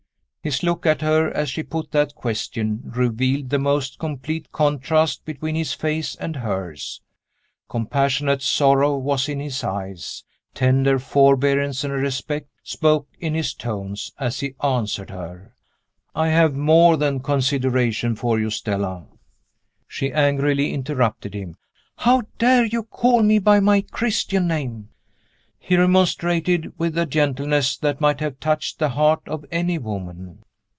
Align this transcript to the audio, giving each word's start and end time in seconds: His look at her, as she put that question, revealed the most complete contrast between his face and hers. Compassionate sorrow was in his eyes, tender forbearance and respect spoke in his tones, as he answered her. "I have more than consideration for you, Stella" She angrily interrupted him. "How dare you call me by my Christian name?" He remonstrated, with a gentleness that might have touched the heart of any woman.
His 0.43 0.63
look 0.63 0.87
at 0.87 1.03
her, 1.03 1.29
as 1.31 1.51
she 1.51 1.61
put 1.61 1.91
that 1.91 2.15
question, 2.15 2.81
revealed 2.83 3.51
the 3.51 3.59
most 3.59 3.99
complete 3.99 4.51
contrast 4.51 5.23
between 5.23 5.53
his 5.53 5.73
face 5.73 6.15
and 6.15 6.35
hers. 6.37 6.99
Compassionate 7.69 8.41
sorrow 8.41 8.97
was 8.97 9.29
in 9.29 9.39
his 9.39 9.63
eyes, 9.63 10.23
tender 10.55 10.97
forbearance 10.97 11.83
and 11.83 11.93
respect 11.93 12.49
spoke 12.63 13.07
in 13.19 13.35
his 13.35 13.53
tones, 13.53 14.11
as 14.19 14.39
he 14.39 14.55
answered 14.63 15.11
her. 15.11 15.53
"I 16.15 16.29
have 16.29 16.55
more 16.55 16.97
than 16.97 17.19
consideration 17.19 18.15
for 18.15 18.39
you, 18.39 18.49
Stella" 18.49 19.05
She 19.87 20.11
angrily 20.11 20.73
interrupted 20.73 21.35
him. 21.35 21.57
"How 21.97 22.23
dare 22.39 22.65
you 22.65 22.81
call 22.81 23.21
me 23.21 23.37
by 23.37 23.59
my 23.59 23.81
Christian 23.81 24.47
name?" 24.47 24.87
He 25.63 25.77
remonstrated, 25.77 26.73
with 26.79 26.97
a 26.97 27.05
gentleness 27.05 27.77
that 27.77 28.01
might 28.01 28.19
have 28.19 28.39
touched 28.39 28.79
the 28.79 28.89
heart 28.89 29.21
of 29.27 29.45
any 29.51 29.77
woman. 29.77 30.39